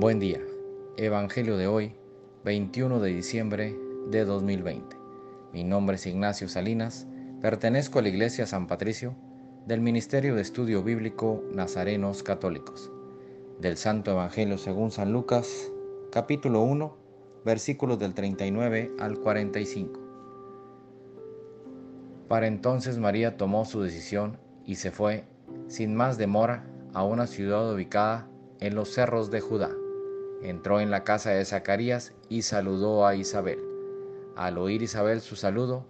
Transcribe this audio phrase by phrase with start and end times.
[0.00, 0.40] Buen día.
[0.96, 1.94] Evangelio de hoy,
[2.46, 3.76] 21 de diciembre
[4.08, 4.96] de 2020.
[5.52, 7.06] Mi nombre es Ignacio Salinas,
[7.42, 9.14] pertenezco a la Iglesia San Patricio
[9.66, 12.90] del Ministerio de Estudio Bíblico Nazarenos Católicos.
[13.60, 15.70] Del Santo Evangelio según San Lucas,
[16.10, 16.96] capítulo 1,
[17.44, 20.00] versículos del 39 al 45.
[22.26, 25.24] Para entonces María tomó su decisión y se fue,
[25.68, 29.70] sin más demora, a una ciudad ubicada en los cerros de Judá.
[30.42, 33.58] Entró en la casa de Zacarías y saludó a Isabel.
[34.36, 35.84] Al oír Isabel su saludo,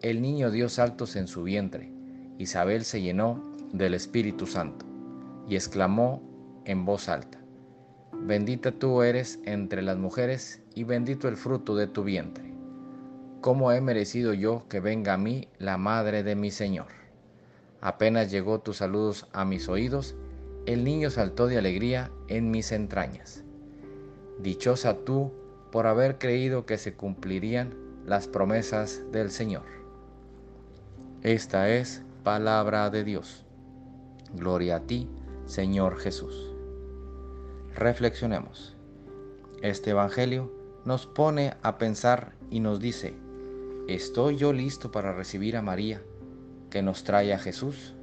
[0.00, 1.92] el niño dio saltos en su vientre.
[2.38, 4.86] Isabel se llenó del Espíritu Santo
[5.46, 6.22] y exclamó
[6.64, 7.38] en voz alta,
[8.12, 12.52] Bendita tú eres entre las mujeres y bendito el fruto de tu vientre.
[13.40, 16.88] ¿Cómo he merecido yo que venga a mí la madre de mi Señor?
[17.80, 20.14] Apenas llegó tus saludos a mis oídos,
[20.66, 23.42] el niño saltó de alegría en mis entrañas.
[24.42, 25.32] Dichosa tú
[25.70, 27.74] por haber creído que se cumplirían
[28.06, 29.64] las promesas del Señor.
[31.22, 33.44] Esta es palabra de Dios.
[34.32, 35.10] Gloria a ti,
[35.44, 36.54] Señor Jesús.
[37.74, 38.74] Reflexionemos.
[39.60, 40.50] Este Evangelio
[40.86, 43.12] nos pone a pensar y nos dice,
[43.88, 46.00] ¿estoy yo listo para recibir a María
[46.70, 47.94] que nos trae a Jesús?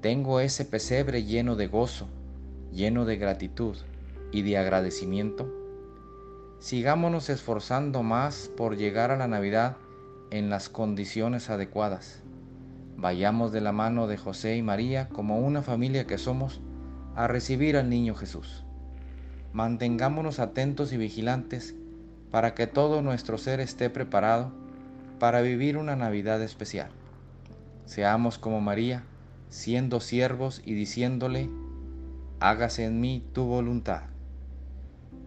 [0.00, 2.08] Tengo ese pesebre lleno de gozo,
[2.72, 3.76] lleno de gratitud
[4.32, 5.48] y de agradecimiento.
[6.58, 9.76] Sigámonos esforzando más por llegar a la Navidad
[10.30, 12.22] en las condiciones adecuadas.
[12.96, 16.60] Vayamos de la mano de José y María como una familia que somos
[17.16, 18.64] a recibir al niño Jesús.
[19.52, 21.74] Mantengámonos atentos y vigilantes
[22.30, 24.52] para que todo nuestro ser esté preparado
[25.18, 26.90] para vivir una Navidad especial.
[27.86, 29.02] Seamos como María,
[29.48, 31.50] siendo siervos y diciéndole,
[32.38, 34.02] hágase en mí tu voluntad.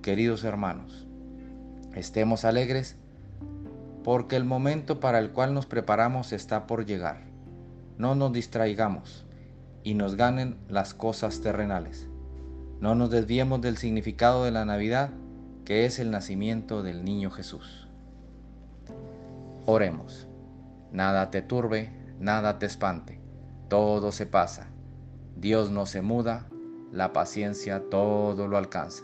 [0.03, 1.07] Queridos hermanos,
[1.95, 2.97] estemos alegres
[4.03, 7.23] porque el momento para el cual nos preparamos está por llegar.
[7.97, 9.25] No nos distraigamos
[9.81, 12.07] y nos ganen las cosas terrenales.
[12.79, 15.09] No nos desviemos del significado de la Navidad,
[15.65, 17.87] que es el nacimiento del niño Jesús.
[19.65, 20.27] Oremos.
[20.91, 23.23] Nada te turbe, nada te espante
[23.73, 24.67] todo se pasa.
[25.35, 26.47] Dios no se muda,
[26.91, 29.03] la paciencia todo lo alcanza.